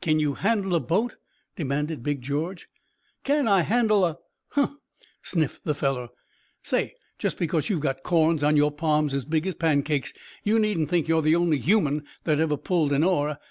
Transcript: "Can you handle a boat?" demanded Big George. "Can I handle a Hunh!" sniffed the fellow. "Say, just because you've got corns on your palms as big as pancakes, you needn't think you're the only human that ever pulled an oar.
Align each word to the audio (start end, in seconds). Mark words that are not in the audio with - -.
"Can 0.00 0.18
you 0.18 0.32
handle 0.32 0.74
a 0.74 0.80
boat?" 0.80 1.18
demanded 1.54 2.02
Big 2.02 2.22
George. 2.22 2.70
"Can 3.24 3.46
I 3.46 3.60
handle 3.60 4.06
a 4.06 4.16
Hunh!" 4.52 4.78
sniffed 5.22 5.64
the 5.64 5.74
fellow. 5.74 6.12
"Say, 6.62 6.94
just 7.18 7.36
because 7.36 7.68
you've 7.68 7.80
got 7.80 8.02
corns 8.02 8.42
on 8.42 8.56
your 8.56 8.72
palms 8.72 9.12
as 9.12 9.26
big 9.26 9.46
as 9.46 9.54
pancakes, 9.54 10.14
you 10.42 10.58
needn't 10.58 10.88
think 10.88 11.08
you're 11.08 11.20
the 11.20 11.36
only 11.36 11.58
human 11.58 12.04
that 12.24 12.40
ever 12.40 12.56
pulled 12.56 12.90
an 12.90 13.04
oar. 13.04 13.36